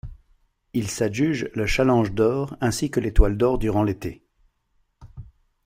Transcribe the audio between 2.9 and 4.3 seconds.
l'Étoile d'or durant l'été.